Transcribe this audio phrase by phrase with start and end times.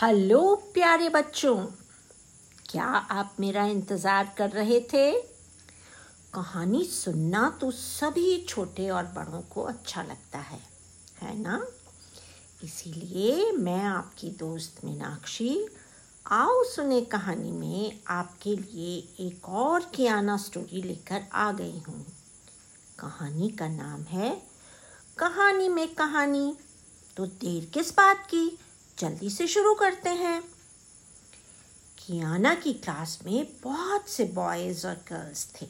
[0.00, 1.54] Hello प्यारे बच्चों,
[2.70, 5.10] क्या आप मेरा इंतज़ार कर रहे थे?
[6.34, 10.58] कहानी सुनना तो सभी छोटे और बड़ों को अच्छा लगता है
[11.22, 11.60] है ना?
[12.64, 15.66] इसीलिए मैं आपकी दोस्त मीनाक्षी,
[16.26, 22.04] आओ सुने कहानी में आपके लिए एक और कियाना स्टोरी लेकर आ गई हूँ।
[22.98, 24.30] कहानी का नाम है,
[25.18, 26.56] कहानी में कहानी।
[27.16, 28.58] तो देर किस बात की?
[28.98, 30.42] जल्दी से शुरू करते हैं।
[31.98, 35.66] कियाना की क्लास में बहुत से बॉयज़ और गर्ल्स थे।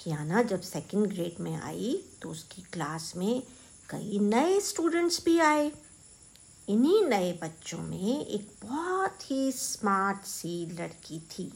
[0.00, 3.42] कियाना जब सेकंड ग्रेड में आई तो उसकी क्लास में
[3.90, 5.72] कई नए स्टूडेंट्स भी आए।
[6.68, 11.52] इन्हीं नए बच्चों में एक बहुत ही स्मार्ट सी लड़की थी।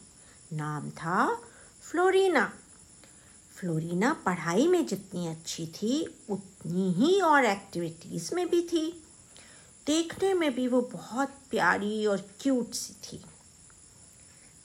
[0.52, 1.42] नाम था
[1.82, 2.52] फ्लोरीना
[3.56, 9.02] फ्लोरीना पढ़ाई में जितनी अच्छी थी, उतनी ही और एक्टिविटीज़ में भी थी।
[9.86, 13.24] देखने में भी वो बहुत प्यारी और क्यूट सी थी।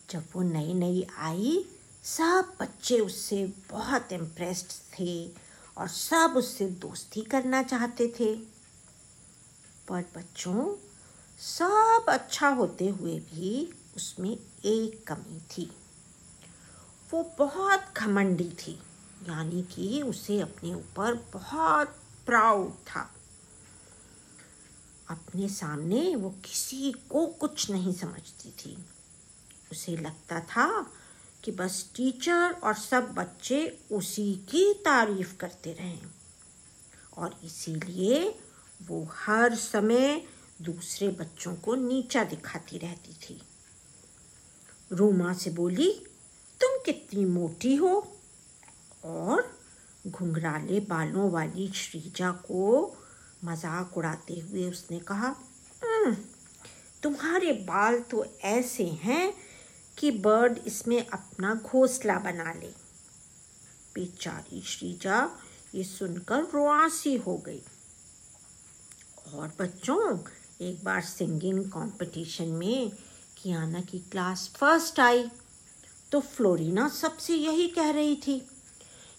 [0.10, 1.66] जब वो नई नई आई,
[2.04, 5.32] सब बच्चे उससे बहुत इम्प्रेस्ड थे
[5.78, 8.36] और सब उससे दोस्ती करना चाहते थे।
[9.88, 10.76] पर बच्चों,
[11.40, 15.72] सब अच्छा होते हुए भी उसमें एक कमी थी।
[17.12, 18.80] वो बहुत घमंडी थी,
[19.30, 21.88] यानी कि उसे अपने ऊपर बहुत
[22.26, 23.16] प्राउड था।
[25.12, 28.86] अपने सामने वो किसी को कुछ नहीं समझती थी।
[29.72, 30.94] उसे लगता था
[31.44, 36.02] कि बस टीचर और सब बच्चे उसी की तारीफ़ करते रहें।
[37.18, 38.40] और इसीलिए
[38.88, 40.28] वो हर समय
[40.62, 43.42] दूसरे बच्चों को नीचा दिखाती रहती थी।
[44.92, 45.94] रूमा से बोली,
[46.62, 48.18] तुम कितनी मोटी हो?
[49.04, 49.60] और
[50.08, 52.96] घुंघराले बालों वाली श्रीजा को
[53.46, 55.36] मज़ाक उड़ाते हुए उसने कहा
[55.82, 56.16] हम्म,
[57.04, 59.34] तुम्हारे बाल तो ऐसे हैं
[59.98, 62.68] कि बर्ड इसमें अपना घोंसला बना ले।
[63.96, 65.18] बेचारी श्रीजा
[65.76, 67.62] ये सुनकर रुआसी हो गई।
[69.34, 70.18] और बच्चों
[70.62, 72.92] एक बार सिंगिंग कंपटीशन में
[73.38, 75.30] कियाना की क्लास फ़र्स्ट आई
[76.12, 78.42] तो फ्लोरिना सबसे यही कह रही थी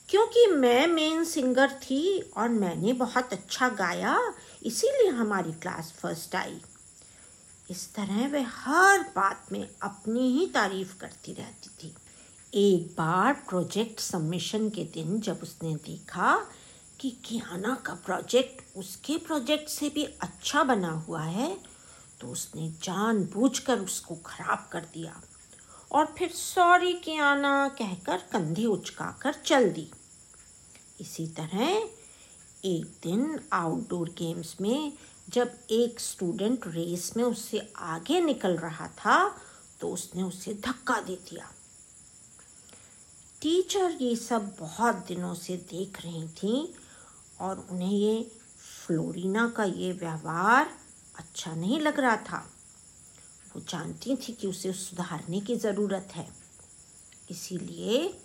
[0.09, 4.19] क्योंकि मैं मेन सिंगर थी और मैंने बहुत अच्छा गाया,
[4.63, 6.61] इसीलिए हमारी क्लास फ़र्स्ट आई।
[7.71, 11.95] इस तरह वह हर बात में अपनी ही तारीफ़ करती रहती थी।
[12.53, 16.35] एक बार प्रोजेक्ट सबमिशन के दिन जब उसने देखा
[17.01, 21.57] कि कियाना का प्रोजेक्ट उसके प्रोजेक्ट से भी अच्छा बना हुआ है
[22.21, 25.21] तो उसने जानबूझकर उसको खराब कर दिया।
[25.93, 29.91] और फिर सॉरी कियाना कहकर कंधे उचकाकर चल दी।
[31.01, 31.63] इसी तरह
[32.65, 34.93] एक दिन आउटडोर गेम्स में
[35.31, 39.17] जब एक स्टूडेंट रेस में उससे आगे निकल रहा था
[39.81, 41.51] तो उसने उसे धक्का दे दिया।
[43.43, 46.75] टीचर ये सब बहुत दिनों से देख रही थी
[47.41, 48.23] और उन्हें ये
[48.87, 50.71] फ्लोरिना का ये व्यवहार
[51.19, 52.45] अच्छा नहीं लग रहा था।
[53.57, 56.29] वो जानती थी कि उसे सुधारने की ज़रूरत है।
[57.31, 58.21] इसीलिए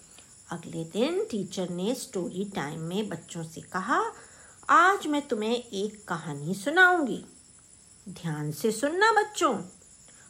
[0.52, 4.02] अगले दिन टीचर ने स्टोरी टाइम में बच्चों से कहा,
[4.70, 7.26] आज मैं तुम्हें एक कहानी सुनाऊँगी।
[8.10, 9.56] ध्यान से सुनना बच्चों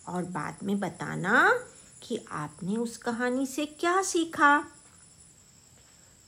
[0.07, 1.59] और बाद में बताना
[2.03, 4.57] कि आपने उस कहानी से क्या सीखा।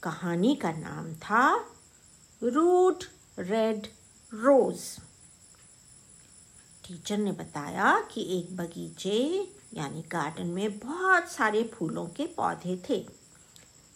[0.04, 1.56] कहानी का नाम था
[2.44, 3.04] रूट
[3.40, 3.88] रेड
[4.34, 4.80] रोज।
[6.90, 9.18] टीचर ने बताया कि एक बगीचे,
[9.74, 12.98] यानी गार्डन में बहुत सारे फूलों के पौधे थे।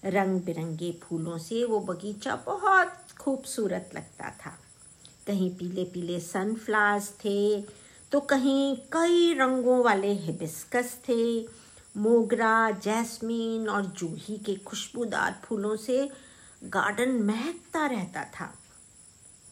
[0.04, 4.52] रंग बिरंगे फूलों से वो बगीचा बहुत खूबसूरत लगता था।
[5.28, 7.62] कहीं पीले पीले सनफ्लावर्स थे
[8.12, 11.24] तो कहीं कई रंगों वाले हिबिस्कस थे।
[11.98, 15.98] मोगरा जैस्मीन और जूही के खुशबूदार फूलों से
[16.68, 18.54] गार्डन महकता रहता था।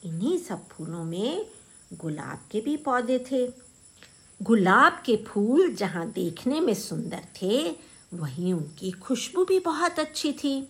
[0.03, 1.45] इन्हीं सब फूलों में
[1.93, 3.47] गुलाब के भी पौधे थे।
[4.41, 7.69] गुलाब के फूल जहाँ देखने में सुंदर थे,
[8.13, 10.69] वहीं उनकी खुशबू भी बहुत अच्छी थी।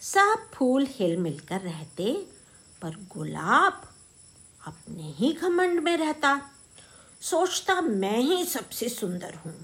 [0.00, 2.26] सब फूल हिल मिल कर रहते,
[2.82, 3.82] पर गुलाब
[4.66, 6.40] अपने ही घमंड में रहता।
[7.20, 9.54] सोचता, मैं ही सबसे सुंदर हूँ।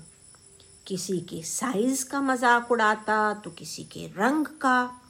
[0.87, 5.01] किसी के साइज़ का मज़ाक उड़ाता तो किसी के रंग का।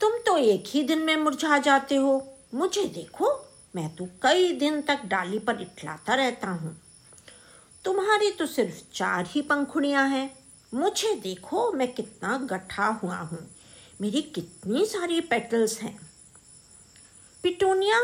[0.00, 3.47] तुम तो एक ही दिन में मुरझा जाते हो। मुझे देखो
[3.78, 6.76] मैं तो कई दिन तक डाली पर इटलाता रहता हूँ।
[7.84, 10.38] तुम्हारी तो सिर्फ़ चार ही पंखुड़ियाँ हैं।
[10.74, 13.38] मुझे देखो मैं कितना गठा हुआ हूँ।
[14.00, 15.98] मेरी कितनी सारी पेटल्स हैं।
[17.42, 18.00] पिटोनिया,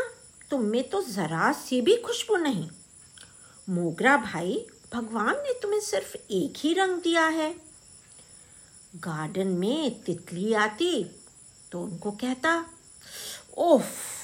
[0.51, 2.69] तुम में तो ज़रा सी भी खुशबू नहीं।
[3.69, 7.53] मोगरा भाई, भगवान ने तुम्हें सिर्फ़ एक ही रंग दिया है।
[8.95, 11.03] गार्डन में तितली आती
[11.71, 12.65] तो उनको कहता,
[13.57, 14.14] ओफ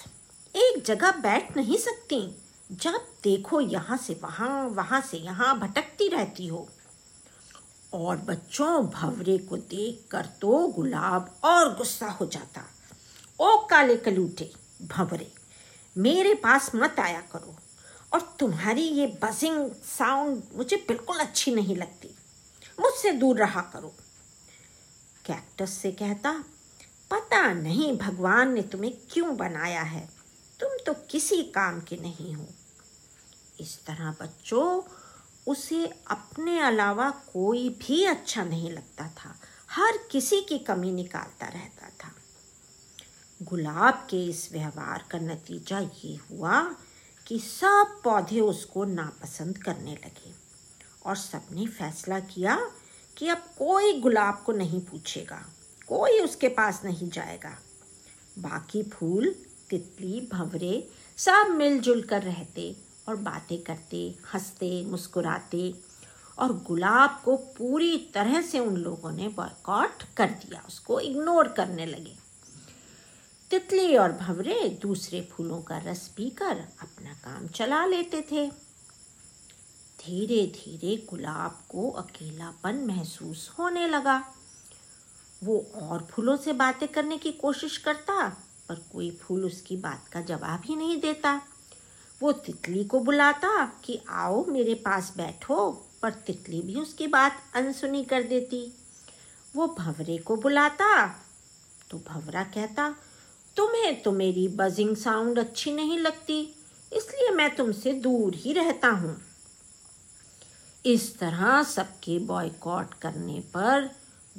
[0.55, 2.19] एक जगह बैठ नहीं सकती।
[2.71, 6.67] जब देखो यहाँ से वहाँ वहाँ से यहाँ भटकती रहती हो।
[7.93, 12.61] और बच्चों, भवरे को देख कर तो गुलाब और गुस्सा हो जाता।
[13.39, 14.51] ओ काले कलूटे,
[14.81, 15.31] भवरे,
[15.97, 17.55] मेरे पास मत आया करो।
[18.13, 22.15] और तुम्हारी ये बजिंग साउंड मुझे बिल्कुल अच्छी नहीं लगती।
[22.79, 23.93] मुझसे दूर रहा करो।
[25.25, 26.31] कैक्टस से कहता,
[27.11, 30.20] पता नहीं भगवान ने तुम्हें क्यों बनाया है?
[30.61, 32.47] तुम तो किसी काम के नहीं हो।
[33.59, 34.81] इस तरह बच्चों,
[35.47, 39.35] उसे अपने अलावा कोई भी अच्छा नहीं लगता था।
[39.69, 42.11] हर किसी की कमी निकालता रहता था।
[43.41, 46.61] गुलाब के इस व्यवहार का नतीजा ये हुआ
[47.27, 50.33] कि सब पौधे उसको नापसंद करने लगे
[51.05, 52.55] और सबने फैसला किया
[53.17, 55.41] कि अब कोई गुलाब को नहीं पूछेगा,
[55.87, 57.57] कोई उसके पास नहीं जाएगा।
[58.39, 59.35] बाकी फूल
[59.71, 62.75] तितली भंवरे, सब मिलजुल कर रहते
[63.09, 65.73] और बातें करते, हँसते, मुस्कुराते
[66.39, 71.85] और गुलाब को पूरी तरह से उन लोगों ने बॉयकॉट कर दिया, उसको इग्नोर करने
[71.85, 72.15] लगे।
[73.49, 78.47] तितली और भंवरे दूसरे फूलों का रस पीकर अपना काम चला लेते थे।
[80.01, 84.23] धीरे धीरे गुलाब को अकेलापन महसूस होने लगा।
[85.43, 88.37] वो और फूलों से बातें करने की कोशिश करता
[88.71, 91.39] पर कोई फूल उसकी बात का जवाब ही नहीं देता।
[92.21, 95.69] वो तितली को बुलाता कि आओ मेरे पास बैठो,
[96.01, 98.61] पर तितली भी उसकी बात अनसुनी कर देती।
[99.55, 101.07] वो भंवरे को बुलाता
[101.89, 102.89] तो भंवरा कहता,
[103.57, 106.39] तुम्हें तो मेरी बजिंग साउंड अच्छी नहीं लगती,
[106.91, 109.15] इसलिए मैं तुमसे दूर ही रहता हूँ।
[110.85, 113.89] इस तरह सबके बॉयकॉट करने पर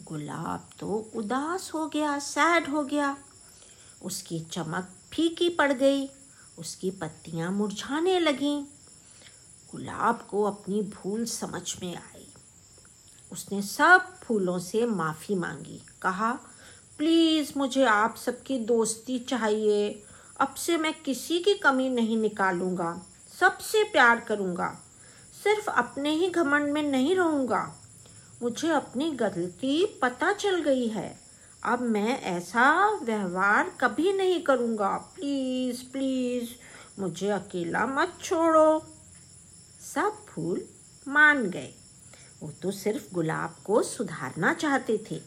[0.09, 3.17] गुलाब तो उदास हो गया सैड हो गया।
[4.05, 6.11] उसकी चमक फीकी पड़ गई,
[6.59, 8.65] उसकी पत्तियाँ मुरझाने लगीं।
[9.73, 12.27] गुलाब को अपनी भूल समझ में आई।
[13.33, 16.33] उसने सब फूलों से माफ़ी मांगी, कहा,
[16.99, 20.03] प्लीज़ मुझे आप सबकी दोस्ती चाहिए।
[20.41, 23.07] अब से मैं किसी की कमी नहीं निकालूँगा,
[23.41, 24.69] सबसे प्यार करूँगा।
[25.45, 27.77] सिर्फ़ अपने ही घमंड में नहीं रहूँगा।
[28.43, 31.22] मुझे अपनी गलती पता चल गई है।
[31.65, 36.51] अब मैं ऐसा व्यवहार कभी नहीं करूँगा। प्लीज़ प्लीज़,
[37.01, 38.87] मुझे अकेला मत छोड़ो।
[39.95, 40.69] सब फूल
[41.09, 41.75] मान गए।
[42.43, 45.21] वो तो सिर्फ़ गुलाब को सुधारना चाहते थे।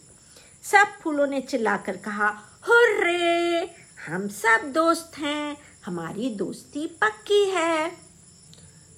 [0.64, 2.28] सब फूलों ने चिल्लाकर कहा,
[2.68, 3.76] हुर्रे,
[4.08, 7.90] हम सब दोस्त हैं। हमारी दोस्ती पक्की है।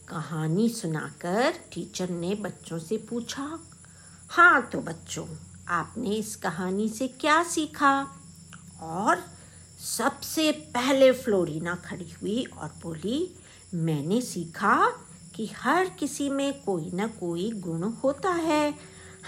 [0.08, 3.60] कहानी सुनाकर टीचर ने बच्चों से पूछा
[4.30, 5.28] हाँ तो बच्चों
[5.70, 8.08] आपने इस कहानी से क्या सीखा?
[8.82, 9.24] और
[9.98, 13.36] सबसे पहले फ्लोरिना खड़ी हुई और बोली,
[13.74, 14.92] मैंने सीखा
[15.36, 18.76] कि हर किसी में कोई ना कोई गुण होता है।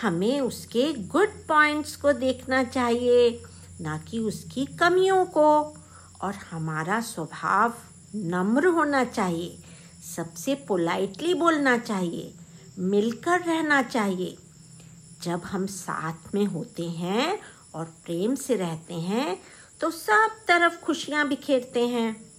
[0.01, 3.43] हमें उसके गुड पॉइंट्स को देखना चाहिए,
[3.81, 5.77] ना कि उसकी कमियों को।
[6.21, 7.73] और हमारा स्वभाव
[8.15, 9.57] नम्र होना चाहिए,
[10.15, 12.33] सबसे पोलाइटली बोलना चाहिए,
[12.79, 14.37] मिलकर रहना चाहिए।
[15.23, 17.39] जब हम साथ में होते हैं
[17.75, 19.41] और प्रेम से रहते हैं
[19.81, 22.33] तो सब तरफ़ खुशियाँ बिखेरते हैं।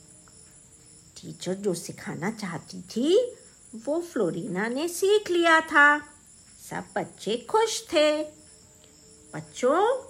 [1.17, 3.37] टीचर जो सिखाना चाहती थी,
[3.75, 5.99] वो फ्लोरिना ने सीख लिया था।
[6.71, 8.23] सब बच्चे खुश थे।
[9.35, 10.03] बच्चों,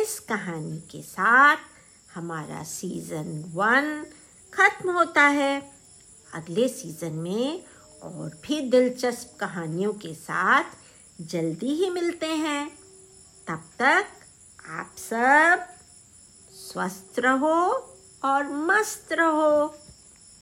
[0.00, 1.56] इस कहानी के साथ
[2.14, 4.06] हमारा सीज़न वन
[4.52, 5.72] खत्म होता है।
[6.34, 7.64] अगले सीज़न में
[8.02, 10.64] और भी दिलचस्प कहानियों के साथ
[11.20, 12.78] जल्दी ही मिलते हैं।
[13.48, 14.06] तब तक
[14.70, 15.66] आप सब
[16.52, 17.70] स्वस्थ रहो
[18.24, 19.83] और मस्त रहो।